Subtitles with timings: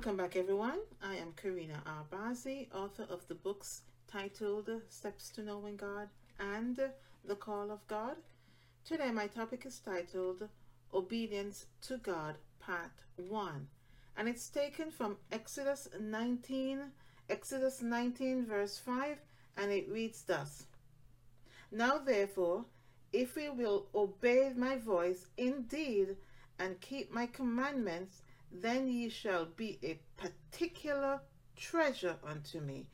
[0.00, 0.78] Welcome back, everyone.
[1.02, 2.06] I am Correna R.
[2.10, 6.80] Barzey, author of the books titled Steps to Knowing God and
[7.26, 8.16] The Call of God.
[8.82, 10.48] Today, my topic is titled
[10.94, 13.68] Obedience to God, Part 1,
[14.16, 16.80] and it's taken from Exodus 19,
[17.28, 19.18] Exodus 19, verse 5,
[19.58, 20.64] and it reads thus
[21.70, 22.64] Now, therefore,
[23.12, 26.16] if we will obey my voice indeed
[26.58, 31.20] and keep my commandments, then ye shall be a particular
[31.56, 32.86] treasure unto me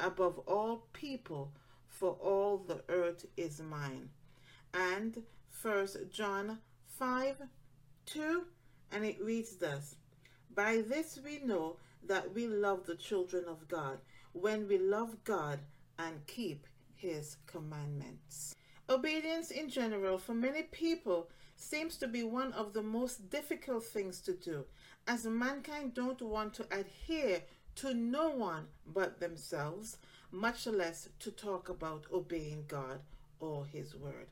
[0.00, 1.52] above all people,
[1.88, 4.10] for all the earth is mine.
[4.74, 6.58] And first John
[6.98, 7.42] 5
[8.06, 8.44] 2,
[8.92, 9.96] and it reads thus
[10.54, 13.98] By this we know that we love the children of God,
[14.32, 15.60] when we love God
[15.98, 18.55] and keep his commandments.
[18.88, 24.20] Obedience in general for many people seems to be one of the most difficult things
[24.20, 24.64] to do,
[25.08, 27.42] as mankind don't want to adhere
[27.74, 29.98] to no one but themselves,
[30.30, 33.00] much less to talk about obeying God
[33.40, 34.28] or His Word.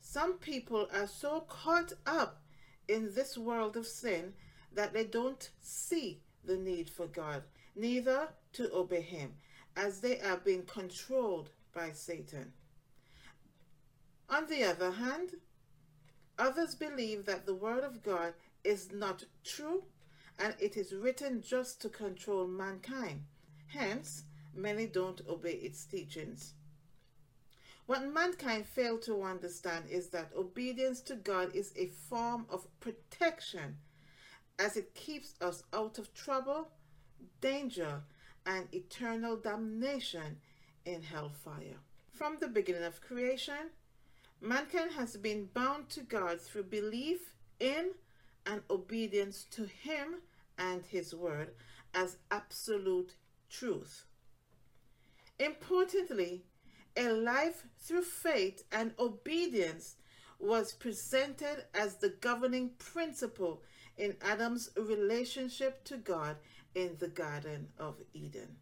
[0.00, 2.42] Some people are so caught up
[2.88, 4.32] in this world of sin
[4.72, 7.42] that they don't see the need for God,
[7.76, 9.34] neither to obey Him,
[9.76, 12.52] as they are being controlled by Satan.
[14.28, 15.36] On the other hand,
[16.38, 19.84] others believe that the Word of God is not true
[20.38, 23.22] and it is written just to control mankind.
[23.68, 26.54] Hence, many don't obey its teachings.
[27.86, 33.76] What mankind fail to understand is that obedience to God is a form of protection
[34.58, 36.72] as it keeps us out of trouble,
[37.40, 38.02] danger,
[38.44, 40.38] and eternal damnation
[40.84, 41.78] in hellfire.
[42.10, 43.70] From the beginning of creation,
[44.40, 47.92] mankind has been bound to God through belief in
[48.44, 50.22] and obedience to Him
[50.58, 51.50] and His Word
[51.94, 53.14] as absolute
[53.50, 54.04] truth.
[55.38, 56.44] Importantly,
[56.96, 59.96] a life through faith and obedience
[60.38, 63.62] was presented as the governing principle
[63.96, 66.36] in Adam's relationship to God
[66.74, 68.56] in the Garden of Eden.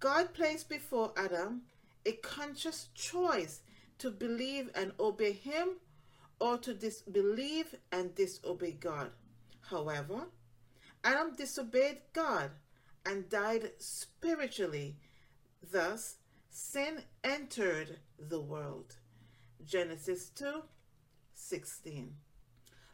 [0.00, 1.62] God placed before Adam
[2.06, 3.60] a conscious choice
[3.98, 5.76] to believe and obey Him
[6.40, 9.10] or to disbelieve and disobey God.
[9.60, 10.26] However,
[11.04, 12.50] Adam disobeyed God
[13.04, 14.96] and died spiritually.
[15.70, 16.16] Thus,
[16.50, 18.96] sin entered the world.
[19.64, 20.62] Genesis 2
[21.34, 22.14] 16.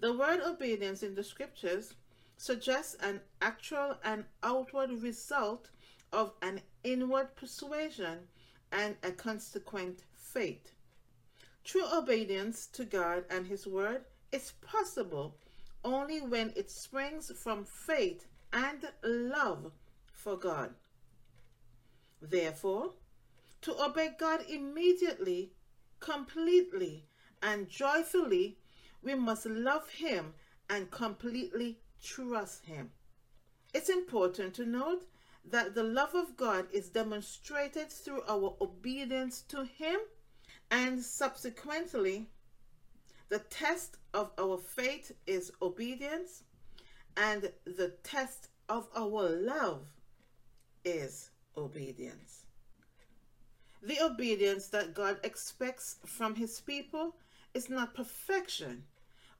[0.00, 1.94] The word obedience in the scriptures
[2.36, 5.70] suggests an actual and outward result
[6.12, 8.18] of an inward persuasion
[8.70, 10.72] and a consequent faith.
[11.68, 15.36] True obedience to God and His Word is possible
[15.84, 18.24] only when it springs from faith
[18.54, 19.72] and love
[20.10, 20.70] for God.
[22.22, 22.94] Therefore,
[23.60, 25.52] to obey God immediately,
[26.00, 27.04] completely,
[27.42, 28.56] and joyfully,
[29.02, 30.32] we must love Him
[30.70, 32.92] and completely trust Him.
[33.74, 35.04] It's important to note
[35.44, 40.00] that the love of God is demonstrated through our obedience to Him
[40.70, 42.26] and subsequently
[43.28, 46.42] the test of our faith is obedience
[47.16, 49.82] and the test of our love
[50.84, 52.46] is obedience.
[53.82, 57.16] The obedience that God expects from his people
[57.54, 58.84] is not perfection,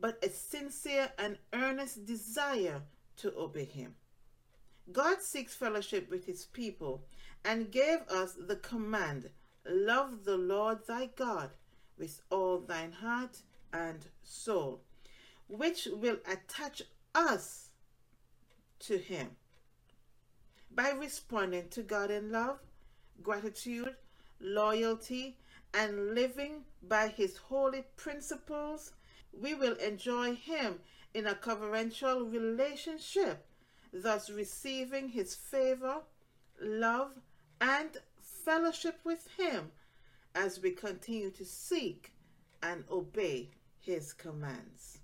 [0.00, 2.82] but a sincere and earnest desire
[3.18, 3.94] to obey him.
[4.92, 7.04] God seeks fellowship with his people
[7.44, 9.30] and gave us the command
[9.66, 11.50] love the Lord thy God
[11.98, 13.42] with all thine heart
[13.72, 14.82] and soul,
[15.48, 16.82] which will attach
[17.14, 17.70] us
[18.80, 19.36] to him.
[20.70, 22.58] By responding to God in love,
[23.22, 23.94] gratitude,
[24.40, 25.38] loyalty,
[25.72, 28.92] and living by his holy principles,
[29.32, 30.80] we will enjoy him
[31.14, 33.46] in a covenantal relationship
[33.94, 36.02] thus receiving his favor,
[36.60, 37.12] love,
[37.60, 37.96] and
[38.44, 39.70] fellowship with him
[40.34, 42.12] as we continue to seek
[42.62, 43.50] and obey
[43.80, 44.98] his commands.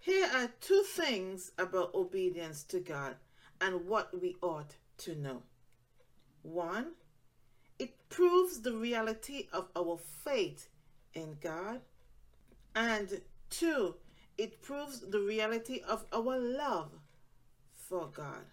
[0.00, 3.16] Here are two things about obedience to God
[3.60, 5.42] and what we ought to know.
[6.42, 6.92] One,
[7.78, 10.68] it proves the reality of our faith
[11.14, 11.80] in God.
[12.74, 13.20] And
[13.50, 13.96] two,
[14.36, 16.92] it proves the reality of our love
[17.74, 18.44] for God.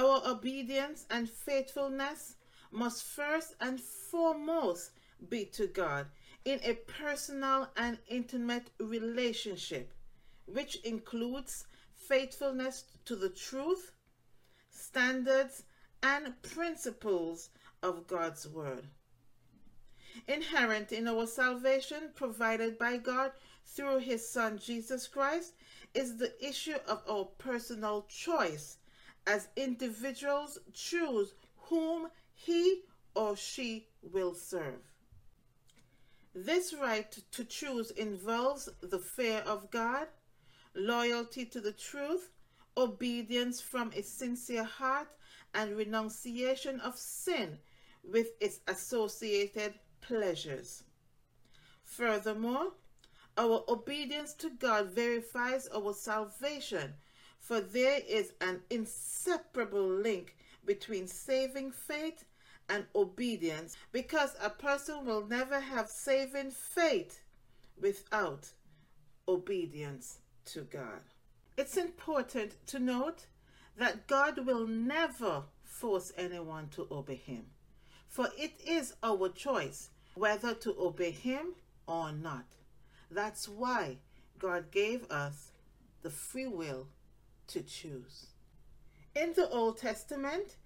[0.00, 2.36] Our obedience and faithfulness
[2.70, 4.92] must first and foremost
[5.28, 6.06] be to God
[6.42, 9.92] in a personal and intimate relationship,
[10.46, 13.92] which includes faithfulness to the truth,
[14.70, 15.64] standards,
[16.02, 17.50] and principles
[17.82, 18.86] of God's Word.
[20.26, 23.32] Inherent in our salvation provided by God
[23.66, 25.52] through His Son Jesus Christ
[25.92, 28.78] is the issue of our personal choice
[29.26, 32.82] as individuals choose whom he
[33.14, 34.80] or she will serve.
[36.34, 40.06] This right to choose involves the fear of God,
[40.74, 42.30] loyalty to the truth,
[42.76, 45.08] obedience from a sincere heart,
[45.54, 47.58] and renunciation of sin
[48.04, 50.84] with its associated pleasures.
[51.84, 52.72] Furthermore,
[53.36, 56.94] our obedience to God verifies our salvation,
[57.40, 62.24] for there is an inseparable link between saving faith
[62.68, 67.22] and obedience because a person will never have saving faith
[67.80, 68.52] without
[69.26, 71.00] obedience to God.
[71.56, 73.26] It's important to note
[73.76, 77.46] that God will never force anyone to obey Him,
[78.08, 81.54] for it is our choice whether to obey Him
[81.86, 82.44] or not.
[83.10, 83.98] That's why
[84.38, 85.52] God gave us
[86.02, 86.86] the free will
[87.50, 88.26] to choose.
[89.14, 90.56] In the Old Testament,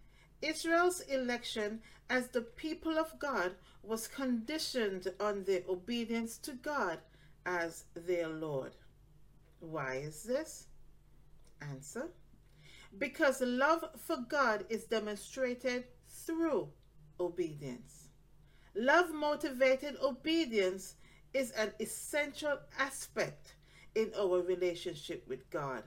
[0.43, 3.53] Israel's election as the people of God
[3.83, 6.99] was conditioned on their obedience to God
[7.47, 8.77] as their Lord.
[9.61, 10.69] Why is this?
[11.63, 12.09] Answer
[12.99, 16.69] Because love for God is demonstrated through
[17.19, 18.09] obedience.
[18.75, 20.97] Love motivated obedience
[21.33, 23.57] is an essential aspect
[23.95, 25.85] in our relationship with God.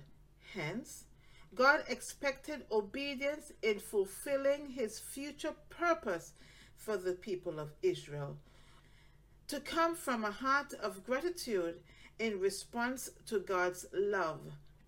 [0.57, 1.05] Hence,
[1.53, 6.33] God expected obedience in fulfilling his future purpose
[6.75, 8.37] for the people of Israel
[9.47, 11.75] to come from a heart of gratitude
[12.19, 14.41] in response to God's love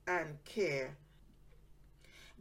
[0.07, 0.97] and care.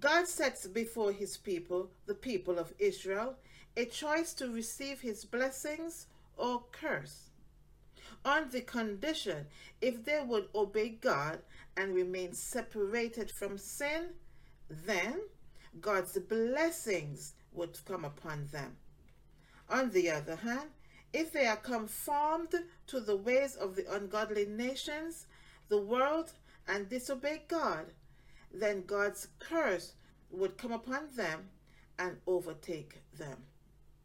[0.00, 3.36] God sets before his people, the people of Israel,
[3.76, 7.28] a choice to receive his blessings or curse.
[8.24, 9.46] On the condition,
[9.80, 11.40] if they would obey God
[11.78, 14.08] and remain separated from sin,
[14.68, 15.20] then
[15.80, 18.76] God's blessings would come upon them.
[19.70, 20.70] On the other hand,
[21.12, 22.54] if they are conformed
[22.88, 25.26] to the ways of the ungodly nations,
[25.68, 26.32] the world,
[26.66, 27.86] and disobey God,
[28.52, 29.94] then God's curse
[30.30, 31.48] would come upon them
[31.98, 33.38] and overtake them.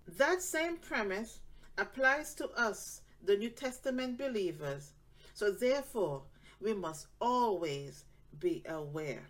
[0.07, 1.39] That same premise
[1.77, 4.91] applies to us, the New Testament believers.
[5.33, 6.23] So therefore,
[6.63, 8.06] we must always
[8.39, 9.30] be aware.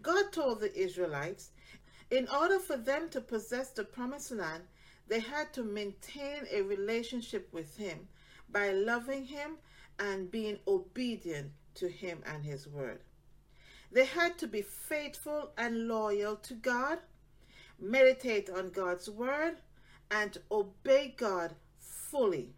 [0.00, 1.50] God told the Israelites
[2.10, 4.64] in order for them to possess the promised land,
[5.08, 8.06] they had to maintain a relationship with Him
[8.50, 9.56] by loving Him
[9.98, 13.00] and being obedient to Him and His word.
[13.90, 16.98] They had to be faithful and loyal to God,
[17.80, 19.56] meditate on God's word,
[20.10, 22.54] and obey God fully.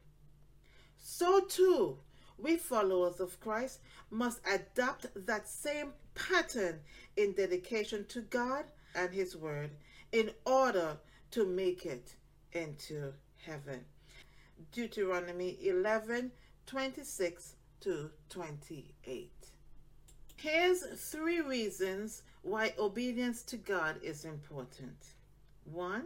[0.98, 1.98] So too,
[2.38, 6.80] we followers of Christ must adopt that same pattern
[7.16, 8.64] in dedication to God
[8.94, 9.70] and His Word
[10.12, 10.96] in order
[11.32, 12.14] to make it
[12.52, 13.12] into
[13.44, 13.84] heaven.
[14.72, 16.30] Deuteronomy 11
[16.66, 19.30] 26 to 28.
[20.36, 24.96] Here's three reasons why obedience to God is important.
[25.64, 26.04] One,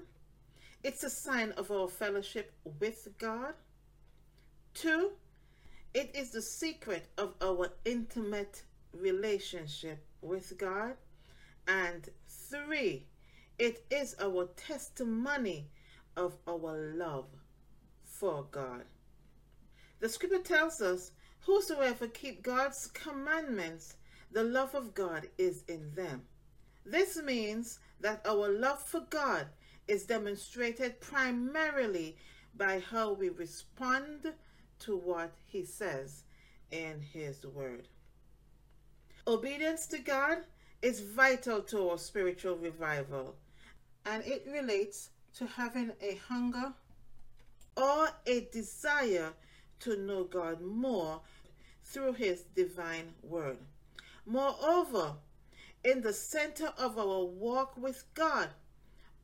[0.82, 3.54] it's a sign of our fellowship with God.
[4.74, 5.12] Two,
[5.94, 10.94] it is the secret of our intimate relationship with God.
[11.66, 13.06] And three,
[13.58, 15.68] it is our testimony
[16.16, 17.26] of our love
[18.04, 18.84] for God.
[20.00, 23.96] The scripture tells us, Whosoever keep God's commandments,
[24.30, 26.22] the love of God is in them.
[26.84, 29.46] This means that our love for God
[29.86, 32.16] is demonstrated primarily
[32.54, 34.34] by how we respond
[34.88, 36.22] to what He says
[36.70, 37.88] in His Word.
[39.26, 40.38] Obedience to God
[40.80, 43.34] is vital to our spiritual revival,
[44.06, 46.72] and it relates to having a hunger
[47.76, 49.34] or a desire
[49.80, 51.20] to know God more
[51.84, 53.58] through His divine word.
[54.24, 55.12] Moreover,
[55.84, 58.48] in the center of our walk with God,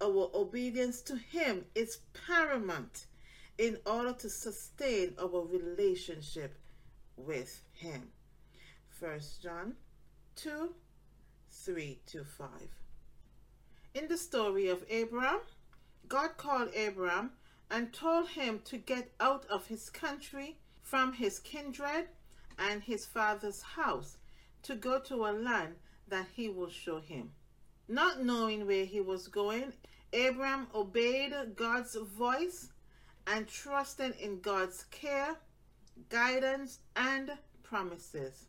[0.02, 3.06] our obedience to Him is paramount
[3.58, 6.58] in order to sustain our relationship
[7.16, 8.08] with Him.
[8.88, 9.75] First John
[10.37, 10.75] 2
[11.50, 12.49] 3 to 5.
[13.94, 15.40] In the story of Abraham,
[16.08, 17.30] God called Abraham
[17.70, 22.08] and told him to get out of his country, from his kindred,
[22.58, 24.16] and his father's house
[24.62, 25.75] to go to a land
[26.08, 27.30] that he will show him.
[27.88, 29.73] Not knowing where he was going,
[30.12, 32.68] Abraham obeyed God's voice
[33.26, 35.37] and trusting in God's care,
[36.09, 37.31] guidance, and
[37.62, 38.47] promises.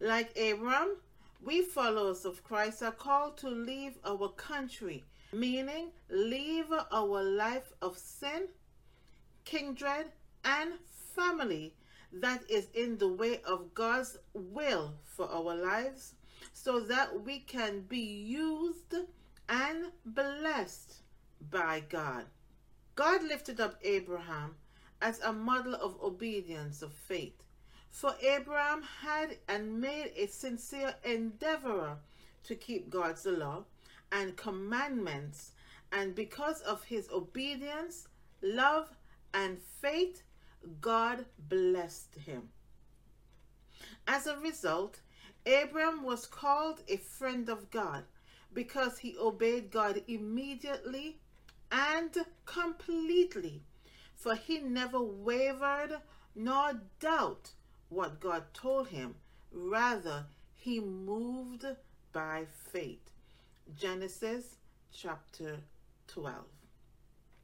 [0.00, 0.96] Like Abram,
[1.44, 7.96] we followers of Christ are called to leave our country, meaning leave our life of
[7.98, 8.48] sin,
[9.44, 10.06] kindred,
[10.44, 10.72] and
[11.14, 11.74] family
[12.12, 16.14] that is in the way of God's will for our lives
[16.52, 18.94] so that we can be used
[19.48, 21.02] and blessed
[21.50, 22.24] by God.
[22.94, 24.56] God lifted up Abraham
[25.00, 27.42] as a model of obedience of faith.
[27.90, 31.98] For Abraham had and made a sincere endeavor
[32.44, 33.64] to keep God's law
[34.10, 35.52] and commandments,
[35.90, 38.08] and because of his obedience,
[38.42, 38.88] love,
[39.32, 40.22] and faith,
[40.80, 42.50] God blessed him.
[44.06, 45.00] As a result,
[45.46, 48.04] Abraham was called a friend of God
[48.52, 51.18] because he obeyed God immediately
[51.72, 52.14] and
[52.44, 53.62] completely,
[54.14, 56.00] for he never wavered
[56.34, 57.50] nor doubt
[57.88, 59.14] what God told him.
[59.50, 61.64] Rather, he moved
[62.12, 63.10] by faith.
[63.76, 64.56] Genesis
[64.92, 65.60] chapter
[66.08, 66.36] 12.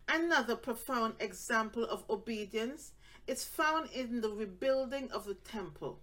[0.09, 2.93] Another profound example of obedience
[3.27, 6.01] is found in the rebuilding of the temple.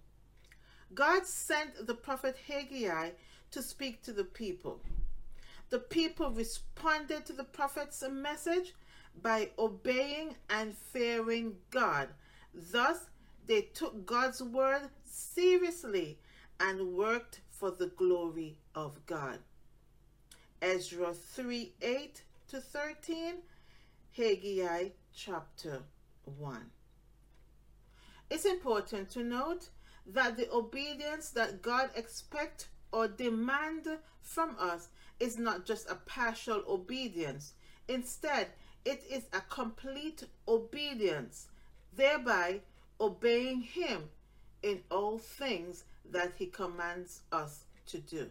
[0.94, 3.10] God sent the prophet Haggai
[3.50, 4.80] to speak to the people.
[5.70, 8.74] The people responded to the prophet's message
[9.22, 12.08] by obeying and fearing God.
[12.54, 13.06] Thus,
[13.46, 16.18] they took God's word seriously
[16.60, 19.38] and worked for the glory of God.
[20.62, 23.34] Ezra 3 8 to 13,
[24.12, 25.82] Haggai chapter
[26.24, 26.70] 1.
[28.30, 29.68] It's important to note
[30.06, 33.86] that the obedience that God expects or demand
[34.20, 34.88] from us
[35.20, 37.54] is not just a partial obedience.
[37.88, 38.48] Instead,
[38.84, 41.48] it is a complete obedience,
[41.94, 42.60] thereby
[43.00, 44.10] obeying Him
[44.62, 48.30] in all things that He commands us to do.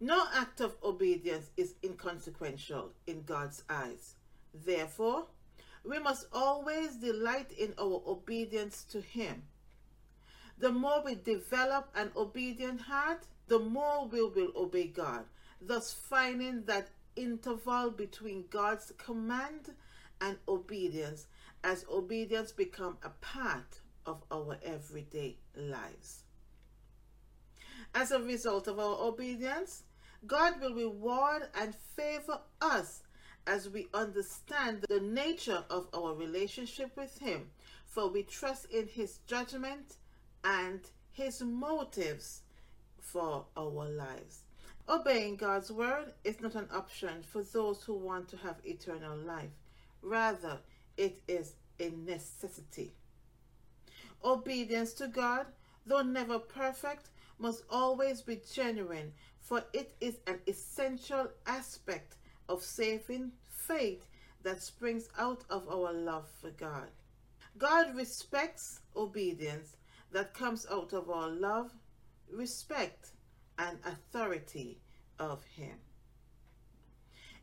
[0.00, 4.14] No act of obedience is inconsequential in God's eyes.
[4.54, 5.26] Therefore,
[5.84, 9.42] we must always delight in our obedience to Him.
[10.58, 15.24] The more we develop an obedient heart, the more we will obey God,
[15.60, 19.74] thus finding that interval between God's command
[20.20, 21.26] and obedience
[21.62, 26.24] as obedience become a part of our everyday lives.
[27.94, 29.82] As a result of our obedience,
[30.26, 33.02] God will reward and favor us
[33.46, 37.50] as we understand the nature of our relationship with Him,
[37.86, 39.96] for we trust in His judgment
[40.44, 42.42] and His motives
[43.00, 44.44] for our lives.
[44.90, 49.52] Obeying God's word is not an option for those who want to have eternal life.
[50.02, 50.58] Rather,
[50.96, 52.92] it is a necessity.
[54.24, 55.46] Obedience to God,
[55.86, 62.16] though never perfect, must always be genuine, for it is an essential aspect
[62.48, 64.08] of saving faith
[64.42, 66.90] that springs out of our love for God.
[67.56, 69.76] God respects obedience
[70.10, 71.70] that comes out of our love,
[72.28, 73.12] respect,
[73.60, 74.78] and authority
[75.18, 75.76] of Him.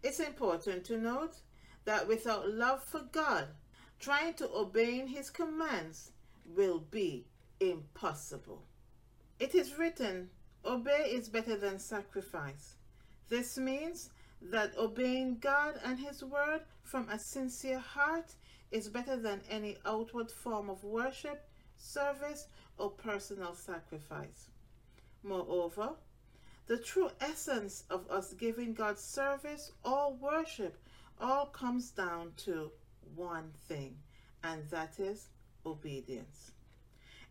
[0.01, 1.37] It's important to note
[1.85, 3.47] that without love for God,
[3.99, 6.11] trying to obey His commands
[6.45, 7.25] will be
[7.59, 8.63] impossible.
[9.39, 10.29] It is written,
[10.65, 12.75] Obey is better than sacrifice.
[13.29, 14.09] This means
[14.41, 18.33] that obeying God and His word from a sincere heart
[18.71, 21.47] is better than any outward form of worship,
[21.77, 22.47] service,
[22.77, 24.49] or personal sacrifice.
[25.23, 25.91] Moreover,
[26.67, 30.77] the true essence of us giving God service or worship
[31.19, 32.71] all comes down to
[33.15, 33.97] one thing,
[34.43, 35.29] and that is
[35.65, 36.51] obedience.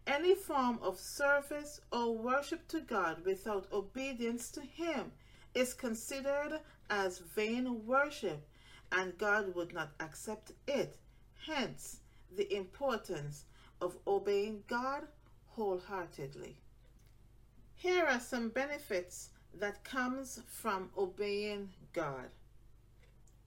[0.07, 5.13] Any form of service or worship to God without obedience to Him
[5.55, 8.49] is considered as vain worship,
[8.93, 10.97] and God would not accept it.
[11.47, 12.01] Hence,
[12.35, 13.45] the importance
[13.81, 15.03] of obeying God
[15.49, 16.57] wholeheartedly.
[17.87, 22.31] Here are some benefits that comes from obeying God.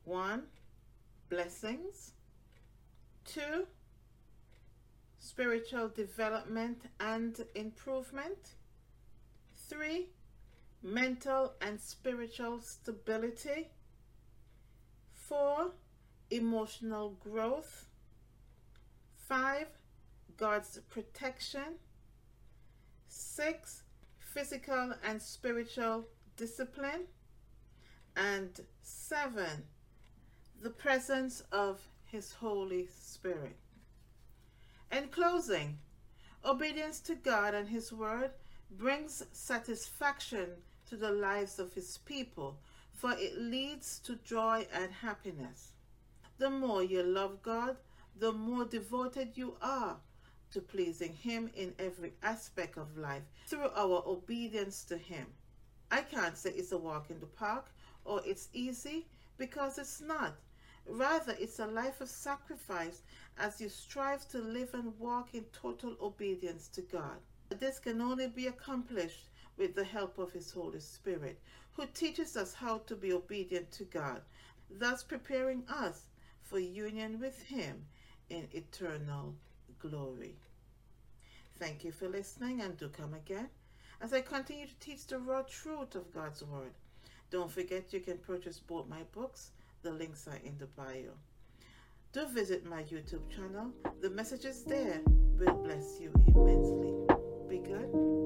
[0.06, 0.44] 1.
[1.28, 2.14] Blessings.
[3.26, 3.68] 2.
[5.18, 8.56] Spiritual development and improvement.
[9.68, 10.08] 3.
[10.84, 13.68] Mental and spiritual stability.
[15.16, 15.72] 4.
[16.32, 17.90] Emotional growth.
[19.28, 19.68] 5.
[20.38, 21.76] God's protection.
[23.10, 23.84] Six,
[24.34, 26.06] physical and spiritual
[26.38, 27.06] discipline.
[28.16, 29.64] And seven,
[30.62, 33.58] the presence of His Holy Spirit.
[34.92, 35.78] In closing,
[36.44, 38.32] obedience to God and His Word
[38.72, 40.50] brings satisfaction
[40.90, 42.60] to the lives of His people,
[42.94, 45.72] for it leads to joy and happiness.
[46.40, 47.78] The more you love God,
[48.18, 49.98] the more devoted you are
[50.52, 55.28] to pleasing Him in every aspect of life through our obedience to Him.
[55.92, 57.72] I can't say it's a walk in the park
[58.06, 60.36] or it's easy because it's not.
[60.88, 63.02] Rather, it's a life of sacrifice
[63.38, 67.20] as you strive to live and walk in total obedience to God.
[67.50, 71.40] This can only be accomplished with the help of His Holy Spirit,
[71.74, 74.22] who teaches us how to be obedient to God,
[74.70, 76.04] thus preparing us
[76.44, 77.86] for union with Him
[78.30, 79.36] in eternal
[79.80, 80.36] glory.
[81.60, 83.50] Thank you for listening and do come again
[84.02, 86.72] as I continue to teach the raw truth of God's Word.
[87.32, 89.52] Don't forget you can purchase both my books.
[89.84, 91.14] The links are in the bio.
[92.12, 93.72] Do visit my YouTube channel.
[94.02, 96.94] The messages there will bless you immensely.
[97.48, 98.19] Be good.